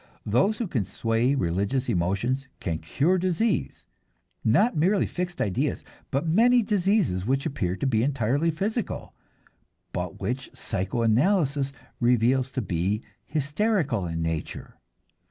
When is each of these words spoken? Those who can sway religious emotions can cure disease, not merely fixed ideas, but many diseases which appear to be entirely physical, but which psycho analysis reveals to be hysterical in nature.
Those 0.25 0.57
who 0.57 0.65
can 0.65 0.83
sway 0.83 1.35
religious 1.35 1.87
emotions 1.87 2.47
can 2.59 2.79
cure 2.79 3.19
disease, 3.19 3.85
not 4.43 4.75
merely 4.75 5.05
fixed 5.05 5.39
ideas, 5.39 5.83
but 6.09 6.25
many 6.25 6.63
diseases 6.63 7.23
which 7.27 7.45
appear 7.45 7.75
to 7.75 7.85
be 7.85 8.01
entirely 8.01 8.49
physical, 8.49 9.13
but 9.93 10.19
which 10.19 10.49
psycho 10.55 11.03
analysis 11.03 11.71
reveals 11.99 12.49
to 12.53 12.63
be 12.63 13.03
hysterical 13.27 14.07
in 14.07 14.23
nature. 14.23 14.73